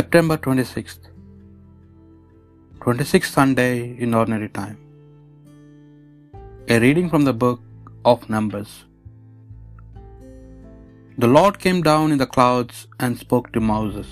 September 0.00 0.36
26th, 0.44 1.06
26th 2.82 3.32
Sunday 3.38 3.72
in 4.04 4.14
Ordinary 4.18 4.48
Time. 4.58 4.76
A 6.74 6.76
reading 6.84 7.08
from 7.12 7.24
the 7.28 7.34
book 7.42 7.58
of 8.10 8.28
Numbers. 8.34 8.70
The 11.22 11.30
Lord 11.36 11.58
came 11.64 11.80
down 11.88 12.06
in 12.14 12.20
the 12.22 12.30
clouds 12.36 12.76
and 13.00 13.20
spoke 13.24 13.48
to 13.56 13.62
Moses, 13.72 14.08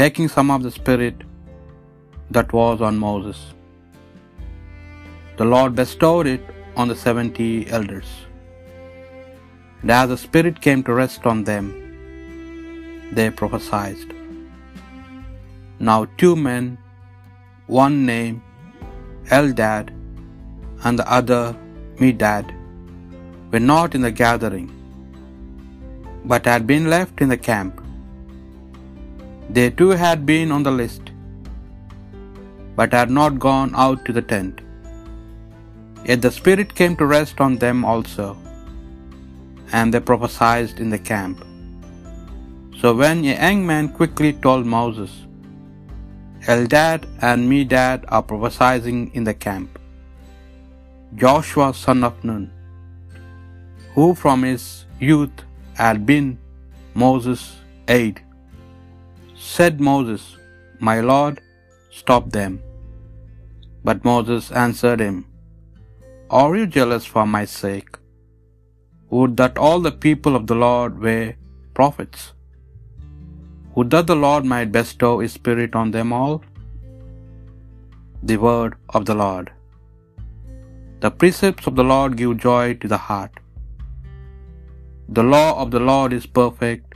taking 0.00 0.28
some 0.36 0.50
of 0.56 0.64
the 0.66 0.74
Spirit 0.78 1.20
that 2.38 2.56
was 2.60 2.82
on 2.88 2.98
Moses. 3.06 3.38
The 5.42 5.48
Lord 5.54 5.78
bestowed 5.82 6.32
it 6.34 6.50
on 6.80 6.88
the 6.94 6.98
seventy 7.04 7.52
elders. 7.78 8.10
And 9.82 9.94
as 10.00 10.08
the 10.14 10.20
Spirit 10.26 10.58
came 10.68 10.82
to 10.88 11.00
rest 11.04 11.30
on 11.34 11.44
them, 11.52 11.68
they 13.16 13.28
prophesied. 13.40 14.02
Now 15.88 15.98
two 16.20 16.34
men, 16.48 16.66
one 17.82 17.96
named 18.12 18.40
Eldad 19.38 19.86
and 20.84 20.98
the 21.00 21.08
other 21.18 21.42
Medad, 22.00 22.46
were 23.50 23.66
not 23.72 23.96
in 23.96 24.02
the 24.06 24.14
gathering, 24.22 24.68
but 26.30 26.50
had 26.52 26.66
been 26.72 26.86
left 26.96 27.20
in 27.24 27.30
the 27.34 27.42
camp. 27.50 27.74
They 29.56 29.68
too 29.80 29.92
had 30.04 30.20
been 30.32 30.50
on 30.56 30.64
the 30.68 30.76
list, 30.82 31.04
but 32.76 32.98
had 32.98 33.10
not 33.20 33.42
gone 33.48 33.72
out 33.84 34.00
to 34.06 34.12
the 34.18 34.26
tent. 34.32 34.60
Yet 36.08 36.22
the 36.24 36.34
Spirit 36.40 36.70
came 36.80 36.94
to 36.98 37.14
rest 37.16 37.40
on 37.46 37.56
them 37.64 37.80
also, 37.92 38.28
and 39.78 39.92
they 39.92 40.00
prophesied 40.10 40.80
in 40.84 40.90
the 40.94 41.02
camp. 41.12 41.38
So 42.82 42.90
when 43.00 43.18
a 43.32 43.34
young 43.40 43.60
man 43.64 43.88
quickly 43.96 44.30
told 44.44 44.64
Moses, 44.70 45.12
Eldad 46.54 47.04
and 47.28 47.48
Medad 47.50 48.06
are 48.16 48.24
prophesying 48.30 48.98
in 49.18 49.22
the 49.28 49.34
camp. 49.44 49.78
Joshua 51.22 51.68
son 51.82 52.02
of 52.08 52.16
Nun, 52.30 52.44
who 53.94 54.08
from 54.22 54.42
his 54.48 54.64
youth 55.10 55.44
had 55.82 56.02
been 56.10 56.28
Moses' 57.04 57.46
aide, 57.98 58.20
said 59.52 59.86
Moses, 59.92 60.26
My 60.90 60.98
Lord, 61.12 61.40
stop 62.02 62.28
them. 62.40 62.60
But 63.86 64.04
Moses 64.12 64.52
answered 64.66 65.06
him, 65.08 65.18
Are 66.42 66.52
you 66.58 66.66
jealous 66.80 67.06
for 67.14 67.26
my 67.38 67.46
sake? 67.62 67.94
Would 69.14 69.34
that 69.40 69.66
all 69.66 69.80
the 69.88 69.98
people 70.10 70.34
of 70.42 70.46
the 70.52 70.62
Lord 70.68 71.02
were 71.08 71.26
prophets! 71.80 72.22
Would 73.74 73.90
that 73.92 74.08
the 74.10 74.20
Lord 74.24 74.44
might 74.52 74.70
bestow 74.78 75.12
his 75.20 75.34
Spirit 75.38 75.74
on 75.82 75.90
them 75.96 76.10
all? 76.20 76.34
The 78.30 78.36
word 78.46 78.74
of 78.96 79.04
the 79.10 79.16
Lord. 79.22 79.46
The 81.04 81.10
precepts 81.20 81.66
of 81.70 81.76
the 81.78 81.86
Lord 81.92 82.18
give 82.20 82.34
joy 82.48 82.74
to 82.82 82.88
the 82.94 83.02
heart. 83.06 83.32
The 85.18 85.24
law 85.34 85.48
of 85.62 85.70
the 85.74 85.84
Lord 85.90 86.12
is 86.18 86.26
perfect, 86.40 86.94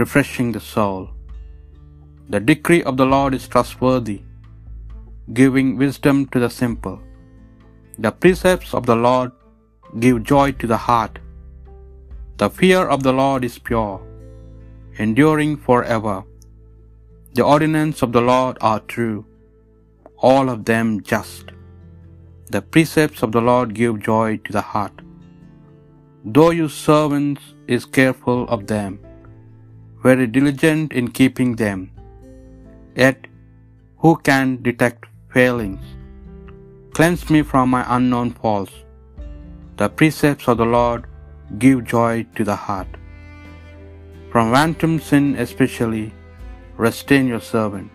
refreshing 0.00 0.50
the 0.56 0.64
soul. 0.74 1.00
The 2.34 2.42
decree 2.50 2.82
of 2.90 2.96
the 3.00 3.08
Lord 3.14 3.32
is 3.38 3.48
trustworthy, 3.54 4.18
giving 5.40 5.70
wisdom 5.82 6.18
to 6.32 6.40
the 6.44 6.52
simple. 6.60 6.98
The 8.04 8.12
precepts 8.22 8.70
of 8.78 8.84
the 8.90 9.00
Lord 9.08 9.32
give 10.04 10.22
joy 10.34 10.46
to 10.60 10.68
the 10.72 10.82
heart. 10.88 11.16
The 12.42 12.50
fear 12.60 12.82
of 12.94 13.02
the 13.06 13.16
Lord 13.22 13.42
is 13.48 13.58
pure, 13.70 13.98
enduring 15.04 15.52
forever. 15.66 16.16
The 17.36 17.44
ordinances 17.52 18.02
of 18.06 18.12
the 18.16 18.24
Lord 18.30 18.56
are 18.70 18.80
true, 18.94 19.18
all 20.30 20.48
of 20.54 20.58
them 20.70 20.88
just. 21.12 21.46
The 22.54 22.62
precepts 22.74 23.22
of 23.26 23.30
the 23.36 23.44
Lord 23.50 23.68
give 23.80 24.02
joy 24.10 24.28
to 24.46 24.52
the 24.56 24.66
heart. 24.72 24.96
Though 26.34 26.50
your 26.60 26.72
servants 26.88 27.42
is 27.76 27.92
careful 27.98 28.40
of 28.54 28.66
them, 28.74 28.92
very 30.06 30.26
diligent 30.36 30.98
in 31.00 31.16
keeping 31.20 31.52
them, 31.64 31.80
yet 33.04 33.30
who 34.02 34.12
can 34.28 34.46
detect 34.68 35.02
failings? 35.36 35.86
Cleanse 36.96 37.24
me 37.34 37.42
from 37.50 37.68
my 37.76 37.82
unknown 37.96 38.30
faults. 38.42 38.76
The 39.80 39.90
precepts 39.98 40.48
of 40.52 40.58
the 40.62 40.70
Lord 40.78 41.04
give 41.64 41.78
joy 41.96 42.14
to 42.38 42.44
the 42.50 42.60
heart. 42.66 42.99
From 44.32 44.52
wanton 44.52 45.00
sin 45.00 45.34
especially, 45.44 46.12
restrain 46.76 47.26
your 47.26 47.40
servant. 47.40 47.90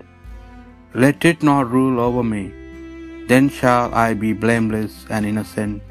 Let 0.93 1.23
it 1.23 1.41
not 1.41 1.71
rule 1.71 1.99
over 1.99 2.23
me. 2.23 2.43
Then 3.29 3.47
shall 3.49 3.93
I 3.93 4.13
be 4.13 4.33
blameless 4.33 5.05
and 5.09 5.25
innocent 5.25 5.81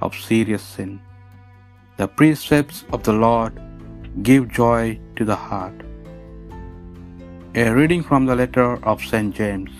of 0.00 0.14
serious 0.14 0.62
sin. 0.62 1.00
The 1.96 2.06
precepts 2.06 2.84
of 2.92 3.02
the 3.02 3.12
Lord 3.12 3.60
give 4.22 4.48
joy 4.60 5.00
to 5.16 5.24
the 5.24 5.40
heart. 5.48 5.74
A 7.56 7.68
reading 7.70 8.04
from 8.04 8.26
the 8.26 8.36
letter 8.36 8.70
of 8.84 9.04
St. 9.04 9.34
James. 9.34 9.72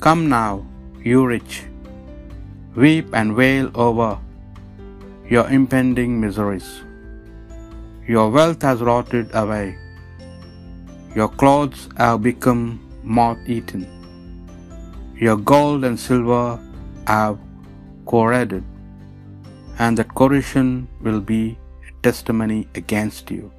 Come 0.00 0.28
now, 0.30 0.66
you 1.04 1.26
rich, 1.26 1.64
weep 2.74 3.06
and 3.12 3.36
wail 3.36 3.70
over 3.74 4.18
your 5.28 5.46
impending 5.50 6.18
miseries. 6.20 6.85
Your 8.08 8.30
wealth 8.30 8.62
has 8.62 8.82
rotted 8.88 9.30
away, 9.34 9.76
your 11.16 11.28
clothes 11.28 11.88
have 11.96 12.22
become 12.22 12.60
moth 13.02 13.38
eaten, 13.54 13.82
your 15.16 15.36
gold 15.36 15.84
and 15.88 15.98
silver 15.98 16.60
have 17.08 17.38
corroded, 18.06 18.62
and 19.80 19.98
that 19.98 20.14
corrosion 20.14 20.86
will 21.00 21.20
be 21.20 21.58
a 21.88 22.02
testimony 22.02 22.68
against 22.76 23.32
you. 23.36 23.50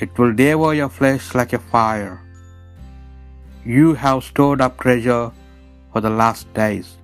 It 0.00 0.16
will 0.16 0.32
devour 0.32 0.72
your 0.72 0.88
flesh 0.88 1.34
like 1.34 1.52
a 1.52 1.58
fire. 1.58 2.22
You 3.76 3.92
have 4.04 4.24
stored 4.24 4.62
up 4.62 4.78
treasure 4.78 5.30
for 5.92 6.00
the 6.00 6.14
last 6.22 6.50
days. 6.54 6.96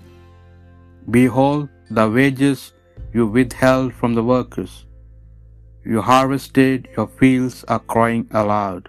Behold, 1.10 1.68
the 1.90 2.08
wages 2.08 2.72
you 3.12 3.26
withheld 3.26 3.92
from 3.92 4.14
the 4.14 4.24
workers. 4.24 4.86
You 5.92 6.00
harvested, 6.00 6.88
your 6.96 7.08
fields 7.20 7.56
are 7.68 7.78
crying 7.94 8.26
aloud, 8.42 8.88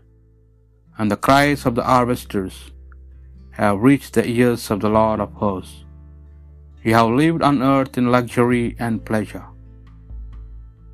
and 0.97 1.11
the 1.11 1.21
cries 1.27 1.65
of 1.65 1.75
the 1.75 1.83
harvesters 1.83 2.57
have 3.51 3.83
reached 3.87 4.13
the 4.13 4.25
ears 4.27 4.63
of 4.71 4.79
the 4.83 4.93
Lord 4.97 5.19
of 5.25 5.33
hosts. 5.43 5.83
You 6.85 6.93
have 6.93 7.11
lived 7.21 7.41
on 7.49 7.61
earth 7.73 7.97
in 7.97 8.13
luxury 8.15 8.77
and 8.79 9.03
pleasure. 9.09 9.45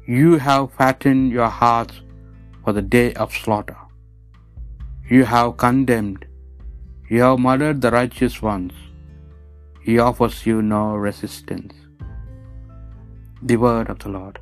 You 0.07 0.37
have 0.47 0.73
fattened 0.79 1.31
your 1.37 1.51
hearts 1.61 2.01
for 2.63 2.73
the 2.73 2.87
day 2.97 3.13
of 3.13 3.39
slaughter. 3.43 3.81
You 5.13 5.23
have 5.25 5.57
condemned, 5.57 6.25
you 7.09 7.21
have 7.21 7.39
murdered 7.47 7.81
the 7.81 7.91
righteous 7.91 8.41
ones. 8.41 8.73
He 9.87 9.95
offers 9.99 10.45
you 10.47 10.61
no 10.61 10.83
resistance. 11.07 11.73
The 13.49 13.57
word 13.57 13.89
of 13.93 13.99
the 13.99 14.09
Lord. 14.09 14.39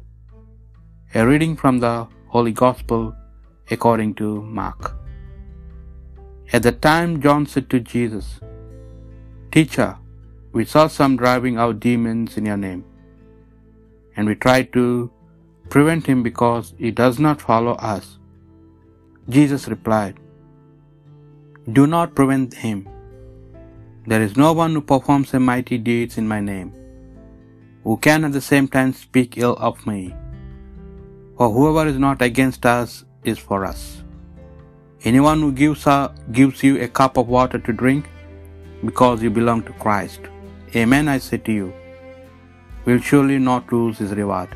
A 1.15 1.25
reading 1.25 1.55
from 1.55 1.79
the 1.79 2.07
Holy 2.27 2.51
Gospel 2.51 3.15
according 3.75 4.13
to 4.19 4.43
Mark. 4.43 4.95
At 6.53 6.61
the 6.61 6.71
time, 6.71 7.19
John 7.19 7.47
said 7.47 7.67
to 7.71 7.79
Jesus, 7.79 8.39
Teacher, 9.51 9.97
we 10.51 10.65
saw 10.65 10.85
some 10.85 11.17
driving 11.17 11.57
out 11.57 11.79
demons 11.79 12.37
in 12.37 12.45
your 12.45 12.57
name, 12.57 12.85
and 14.15 14.27
we 14.27 14.35
tried 14.35 14.71
to 14.73 15.09
prevent 15.69 16.05
him 16.05 16.21
because 16.21 16.75
he 16.77 16.91
does 16.91 17.17
not 17.17 17.41
follow 17.41 17.73
us. 17.95 18.19
Jesus 19.29 19.67
replied, 19.67 20.15
Do 21.71 21.87
not 21.87 22.13
prevent 22.13 22.53
him. 22.53 22.87
There 24.05 24.21
is 24.21 24.37
no 24.37 24.53
one 24.53 24.73
who 24.75 24.81
performs 24.81 25.33
a 25.33 25.39
mighty 25.39 25.79
deeds 25.79 26.19
in 26.19 26.27
my 26.27 26.41
name, 26.53 26.71
who 27.83 27.97
can 27.97 28.23
at 28.25 28.31
the 28.31 28.47
same 28.53 28.67
time 28.67 28.93
speak 28.93 29.39
ill 29.39 29.57
of 29.57 29.87
me. 29.87 30.01
For 31.39 31.47
whoever 31.55 31.83
is 31.89 31.97
not 32.03 32.21
against 32.21 32.65
us 32.69 33.05
is 33.23 33.37
for 33.49 33.57
us. 33.65 33.81
Anyone 35.09 35.39
who 35.39 35.51
gives, 35.59 35.83
uh, 35.87 36.09
gives 36.37 36.61
you 36.65 36.81
a 36.81 36.89
cup 36.99 37.15
of 37.21 37.29
water 37.35 37.59
to 37.67 37.75
drink 37.81 38.09
because 38.89 39.23
you 39.23 39.29
belong 39.29 39.61
to 39.67 39.75
Christ, 39.83 40.19
Amen, 40.75 41.07
I 41.07 41.17
say 41.17 41.37
to 41.45 41.53
you, 41.59 41.67
will 42.83 42.99
surely 42.99 43.37
not 43.39 43.71
lose 43.71 43.99
his 43.99 44.11
reward. 44.11 44.49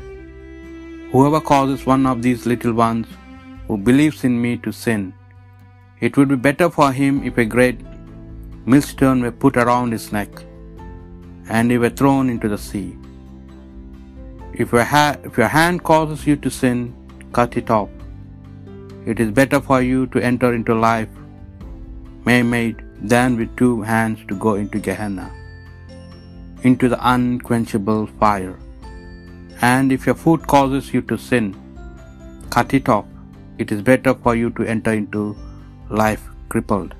Whoever 1.12 1.40
causes 1.40 1.86
one 1.86 2.04
of 2.04 2.20
these 2.20 2.44
little 2.44 2.74
ones 2.74 3.06
who 3.66 3.78
believes 3.78 4.22
in 4.22 4.36
me 4.42 4.52
to 4.58 4.70
sin, 4.70 5.14
it 6.00 6.18
would 6.18 6.28
be 6.28 6.36
better 6.48 6.68
for 6.68 6.92
him 6.92 7.22
if 7.30 7.38
a 7.38 7.46
great 7.56 7.80
millstone 8.66 9.22
were 9.22 9.38
put 9.46 9.56
around 9.56 9.92
his 9.92 10.12
neck 10.12 10.44
and 11.48 11.70
he 11.70 11.78
were 11.78 11.96
thrown 12.02 12.28
into 12.28 12.50
the 12.54 12.62
sea. 12.68 12.88
If 14.56 14.72
your, 14.72 14.84
ha- 14.84 15.16
if 15.24 15.36
your 15.36 15.48
hand 15.48 15.82
causes 15.82 16.26
you 16.26 16.36
to 16.36 16.50
sin, 16.50 16.94
cut 17.32 17.56
it 17.56 17.70
off. 17.70 17.88
It 19.04 19.20
is 19.20 19.30
better 19.30 19.60
for 19.60 19.82
you 19.82 20.06
to 20.08 20.20
enter 20.20 20.54
into 20.54 20.74
life 20.74 21.08
maimed 22.26 22.82
than 23.02 23.36
with 23.36 23.54
two 23.56 23.82
hands 23.82 24.20
to 24.28 24.34
go 24.36 24.54
into 24.54 24.78
Gehenna, 24.78 25.30
into 26.62 26.88
the 26.88 26.98
unquenchable 27.12 28.06
fire. 28.20 28.56
And 29.60 29.92
if 29.92 30.06
your 30.06 30.14
foot 30.14 30.46
causes 30.46 30.94
you 30.94 31.02
to 31.02 31.18
sin, 31.18 31.54
cut 32.50 32.72
it 32.72 32.88
off. 32.88 33.06
It 33.58 33.72
is 33.72 33.82
better 33.82 34.14
for 34.14 34.34
you 34.34 34.50
to 34.50 34.64
enter 34.64 34.92
into 34.92 35.36
life 35.90 36.24
crippled 36.48 36.94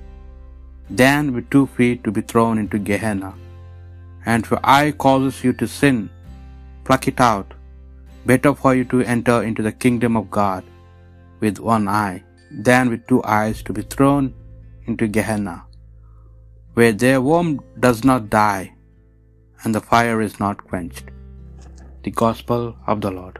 than 0.90 1.32
with 1.34 1.48
two 1.50 1.66
feet 1.78 2.04
to 2.04 2.10
be 2.10 2.20
thrown 2.20 2.58
into 2.58 2.78
Gehenna. 2.78 3.34
And 4.26 4.44
if 4.44 4.50
your 4.50 4.60
eye 4.62 4.92
causes 4.92 5.42
you 5.42 5.52
to 5.54 5.66
sin, 5.66 6.10
pluck 6.84 7.08
it 7.08 7.20
out. 7.20 7.52
Better 8.26 8.54
for 8.54 8.74
you 8.74 8.84
to 8.92 9.02
enter 9.14 9.42
into 9.42 9.62
the 9.62 9.72
kingdom 9.84 10.16
of 10.16 10.30
God 10.30 10.64
with 11.40 11.58
one 11.58 11.88
eye 11.88 12.22
than 12.68 12.90
with 12.90 13.06
two 13.06 13.22
eyes 13.24 13.62
to 13.64 13.72
be 13.72 13.82
thrown 13.82 14.32
into 14.86 15.06
Gehenna, 15.16 15.56
where 16.74 16.92
their 16.92 17.20
worm 17.20 17.60
does 17.80 18.04
not 18.04 18.30
die 18.30 18.74
and 19.62 19.74
the 19.74 19.86
fire 19.92 20.20
is 20.20 20.38
not 20.44 20.66
quenched. 20.70 21.10
The 22.04 22.10
Gospel 22.10 22.76
of 22.86 23.00
the 23.00 23.10
Lord. 23.10 23.38